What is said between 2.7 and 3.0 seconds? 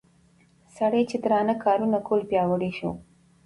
شو